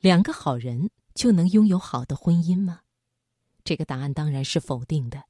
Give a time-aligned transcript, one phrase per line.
[0.00, 2.80] 两个好人就能拥有好的婚姻吗？
[3.62, 5.24] 这个答案当然是否定的，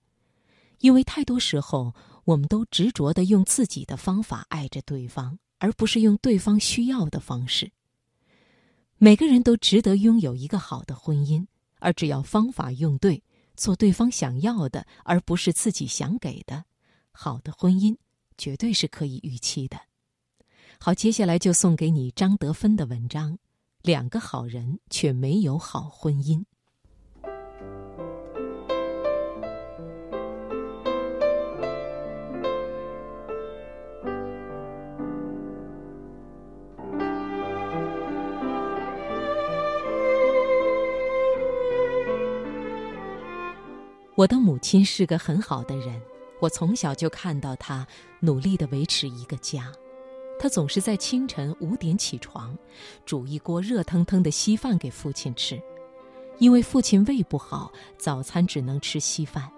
[0.79, 1.93] 因为太多时候
[2.25, 7.72] 我们都执着的用自己的方法爱着对方，而不是用对方需要的方式。
[8.98, 11.46] 每个人都值得拥有一个好的婚姻，
[11.80, 13.25] 而只要方法用对，
[13.57, 16.66] 做对方想要的，而不是自己想给的，
[17.11, 17.96] 好的婚姻
[18.39, 19.80] 绝对是可以预期的。
[20.79, 23.37] 好，接下来就送给你张德芬的文章：
[23.83, 26.45] 两个好人却没有好婚姻。
[44.16, 46.02] 我的母亲是个很好的人，
[46.40, 47.87] 我从小就看到她
[48.20, 49.73] 努力的维持一个家。
[50.42, 52.56] 他总是在清晨五点起床，
[53.04, 55.60] 煮一锅热腾腾的稀饭给父亲吃，
[56.38, 59.52] 因为父亲胃不好，早餐只能吃稀饭，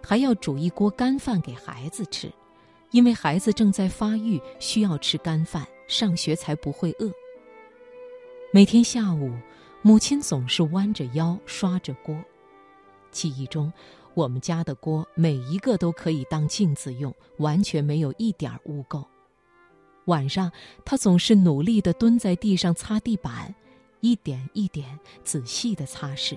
[0.00, 2.32] 还要煮一锅干饭给孩子吃，
[2.92, 7.10] 因为孩子正在发育，需要吃干饭，上学才不会饿。
[8.52, 9.32] 每天下午，
[9.82, 12.16] 母亲总是弯着腰刷着锅。
[13.10, 13.72] 记忆中，
[14.14, 19.04] 我们家的锅每一个都可以当镜子用，完全没有一点污垢。
[20.06, 20.50] 晚上，
[20.84, 23.54] 他总是努力地蹲在地上擦地板，
[24.00, 26.36] 一点一点仔细地擦拭。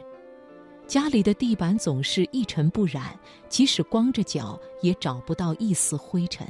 [0.86, 6.48] 家里的地板总是一尘不染，即使光着脚也找不到一丝灰尘。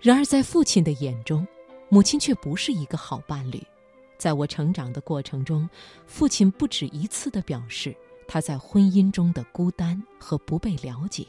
[0.00, 1.46] 然而，在父亲的眼中，
[1.88, 3.62] 母亲却不是一个好伴侣。
[4.16, 5.68] 在我成长的过程中，
[6.06, 7.94] 父亲不止一次地表示。
[8.30, 11.26] 他在婚姻中的孤单和不被了解。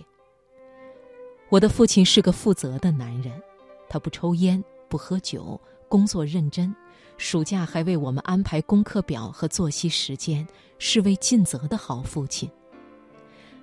[1.48, 3.42] 我的父亲是个负责的男人，
[3.90, 6.74] 他不抽烟，不喝酒，工作认真，
[7.18, 12.50] 暑假还为我们安排功课表和作息时间，是位尽责的好父亲。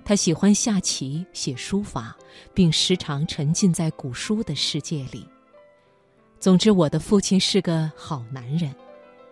[0.03, 2.15] 他喜欢下棋、写书法，
[2.53, 5.27] 并时常沉浸在古书的世界里。
[6.39, 8.73] 总之，我的父亲是个好男人，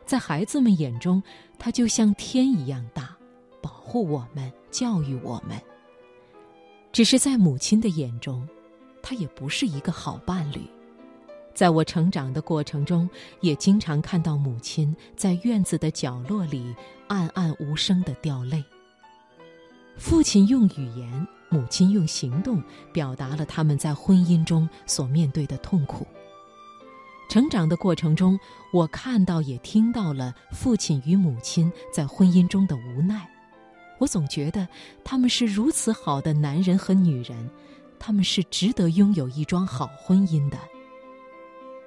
[0.06, 1.22] 在孩子们眼中，
[1.60, 3.16] 他就像天一样大。
[3.62, 5.60] 保护我们，教育我们。
[6.92, 8.48] 只是在母亲的眼中，
[9.02, 10.62] 他也不是一个好伴侣。
[11.56, 16.76] 在我成长的过程中，也经常看到母亲在院子的角落里
[17.08, 18.64] 暗暗无声的掉泪。
[19.98, 22.62] 父亲用语言，母亲用行动，
[22.92, 26.06] 表达了他们在婚姻中所面对的痛苦。
[27.30, 28.38] 成长的过程中，
[28.74, 33.28] 我看到也听到了父亲与母亲在婚姻中的无奈。
[33.98, 34.68] 我总觉得
[35.06, 37.50] 他们是如此好的男人和女人，
[37.98, 40.58] 他们是值得拥有一桩好婚姻的。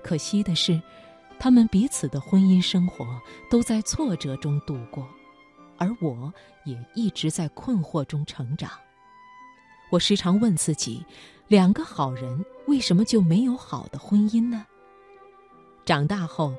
[0.08, 0.80] 可惜的是，
[1.38, 3.06] 他们彼此的婚姻生活
[3.50, 5.06] 都在挫折中度过，
[5.76, 6.32] 而我
[6.64, 8.70] 也一直在困惑中成长。
[9.90, 11.04] 我时常问自己：
[11.46, 14.64] 两个好人为什么就没有好的婚姻呢？
[15.84, 16.54] 长大后，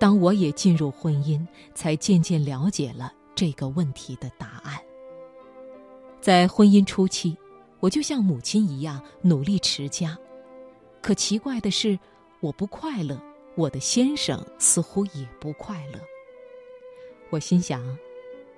[0.00, 4.80] 当我也进入婚姻，才渐渐了解了这个问题的答案。
[6.22, 7.36] 在婚姻初期，
[7.80, 10.16] 我就像母亲一样努力持家，
[11.02, 11.98] 可奇怪的是，
[12.44, 13.18] 我不快乐，
[13.54, 15.98] 我的先生似乎也不快乐。
[17.30, 17.82] 我心想，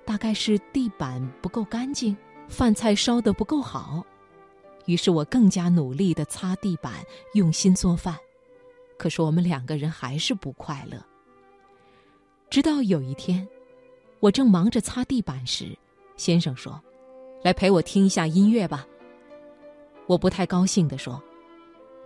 [0.03, 2.13] 大概是地板不够干净，
[2.49, 4.05] 饭菜烧得不够好。
[4.87, 6.95] 于是我更加努力地擦地板，
[7.33, 8.17] 用心做饭，
[8.97, 11.01] 可是我们两个人还是不快乐。
[12.49, 13.47] 直到有一天，
[14.19, 15.73] 我正忙着擦地板时，
[16.17, 16.77] 先生说。
[17.41, 18.85] 来陪我听一下音乐吧。
[20.07, 21.21] 我不太高兴地说：“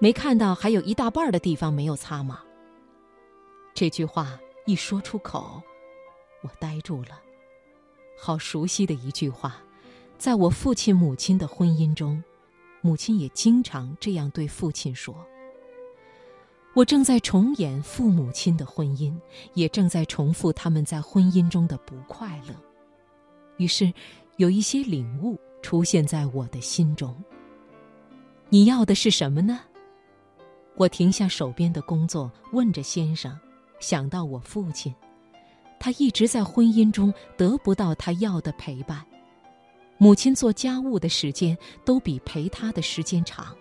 [0.02, 2.42] 没看到还有一大半的地方没有擦吗？”
[3.76, 5.62] 这句话一说出口，
[6.42, 7.22] 我呆住了。
[8.18, 9.62] 好熟悉的一句话，
[10.18, 12.24] 在我父亲母亲的婚姻中，
[12.82, 15.16] 母亲也经常这样对父亲说。
[16.74, 19.14] 我正在重演父母亲的婚姻，
[19.54, 22.56] 也正在重复他们在婚姻中的不快乐。
[23.58, 23.94] 于是。
[24.38, 27.16] 有一些领悟出现在我的心中。
[28.50, 29.60] 你要的是什么呢？
[30.76, 33.38] 我停下手边的工作，问着先生。
[33.80, 34.94] 想到我父亲，
[35.80, 39.04] 他一直在婚姻中得不到他要的陪伴，
[39.98, 43.56] 母亲做家务的时间都比陪他的时间长。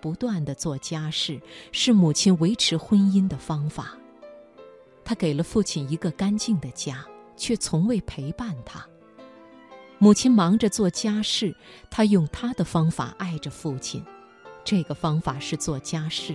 [0.00, 3.96] 不断的做家事是母亲维持婚姻的方法。
[5.04, 7.04] 他给了父亲一个干净的家，
[7.36, 8.84] 却从未陪伴他。
[9.98, 11.54] 母亲忙着做家事，
[11.88, 14.04] 她用她的方法爱着父亲，
[14.64, 16.34] 这个方法是做家事，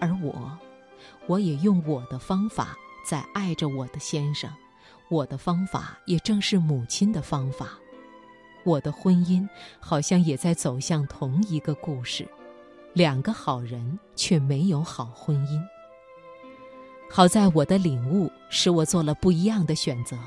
[0.00, 0.56] 而我，
[1.26, 2.76] 我也用我的方法
[3.06, 4.50] 在爱着我的先生，
[5.08, 7.70] 我的方法也正是母亲的方法。
[8.64, 9.48] 我的婚姻
[9.80, 12.28] 好像也在走向同一个故事，
[12.92, 15.62] 两个好人却没有好婚姻。
[17.08, 20.18] 好在我的领悟使我做了不一样的选择，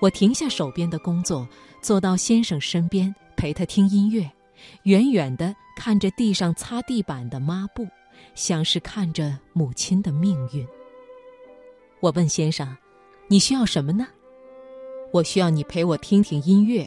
[0.00, 1.46] 我停下手边的工作，
[1.82, 4.30] 坐到先生身边陪他听音乐，
[4.84, 7.88] 远远的看着地上擦地板的抹布，
[8.34, 10.68] 像是看着母亲的命运。
[12.00, 12.76] 我问先生
[13.28, 14.06] ：“你需要什么呢
[15.10, 16.86] ？”“我需要你陪我听听音乐。”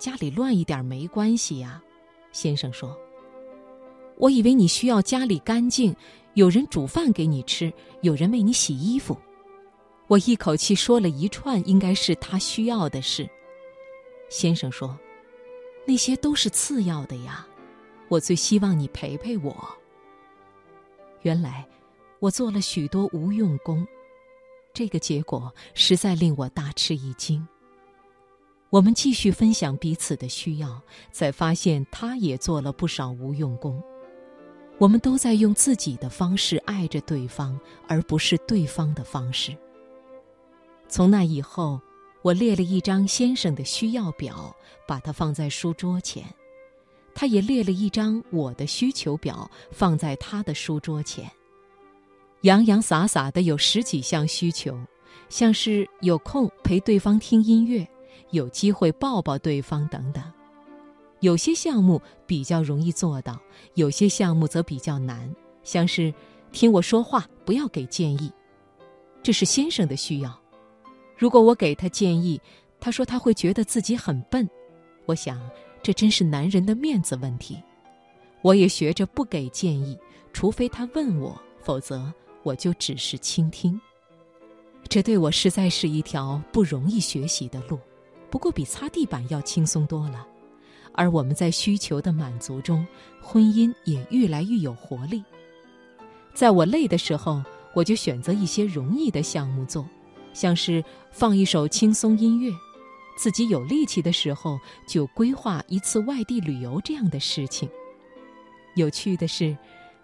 [0.00, 1.82] 家里乱一点没关系呀，
[2.32, 2.98] 先生说。
[4.16, 5.94] 我以为你需要家里干净，
[6.32, 7.70] 有人煮饭给你吃，
[8.00, 9.14] 有人为你洗衣服。
[10.06, 13.28] 我一口气说了一串，应该是他需要的事。
[14.30, 14.98] 先生说，
[15.86, 17.46] 那些都是次要的呀，
[18.10, 19.56] 我最希望你陪陪我。
[21.22, 21.64] 原来，
[22.18, 23.86] 我做了许多无用功，
[24.74, 27.46] 这个结果实在令我大吃一惊。
[28.68, 33.80] 我们继续分享彼此的需要，才发现他也做了不少无用功。
[34.78, 37.56] 我们都在用自己的方式爱着对方，
[37.86, 39.56] 而不是对方的方式。
[40.88, 41.80] 从那以后，
[42.22, 44.52] 我列了一张先生的需要表，
[44.84, 46.24] 把它放在书桌前；
[47.14, 51.30] 他也列了一张我的需求表，放在他的书桌前。
[52.42, 54.78] 洋洋洒洒的有十几项需求，
[55.28, 57.86] 像是有空陪对方听音乐。
[58.30, 60.22] 有机会抱抱对方等等，
[61.18, 63.36] 有些项目比较容易做到，
[63.74, 65.28] 有些项目则比较难。
[65.64, 66.14] 像是
[66.52, 68.30] 听我说话，不要给建议，
[69.20, 70.40] 这是先生的需要。
[71.18, 72.40] 如果我给他建议，
[72.78, 74.48] 他说他会觉得自己很笨。
[75.06, 75.40] 我想
[75.82, 77.58] 这真是男人的面子问题。
[78.42, 79.98] 我也学着不给建议，
[80.32, 82.12] 除非他问我，否则
[82.42, 83.78] 我就只是倾听。
[84.88, 87.78] 这对我实在是一条不容易学习的路。
[88.30, 90.26] 不过比擦地板要轻松多了，
[90.92, 92.86] 而我们在需求的满足中，
[93.20, 95.22] 婚姻也愈来愈有活力。
[96.32, 97.42] 在我累的时候，
[97.74, 99.84] 我就选择一些容易的项目做，
[100.32, 102.52] 像是放一首轻松音乐；
[103.16, 107.68] 自己有力气的时候，就规划一次外地旅游这样的事情。
[108.74, 109.56] 有趣的是，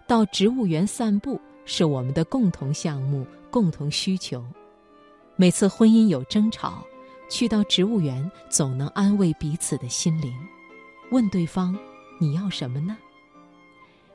[0.07, 4.45] 到植物园散步是我们的共同项目、共同需求。
[5.37, 6.85] 每次婚姻有争吵。
[7.29, 10.33] 去到植物园，总能安慰彼此的心灵。
[11.11, 11.77] 问对方
[12.21, 12.97] ：“你要什么呢？”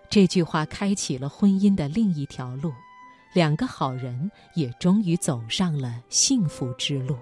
[0.09, 2.71] 这句话开启了婚姻的另一条路，
[3.33, 7.17] 两个好人也终于走上了幸福之路。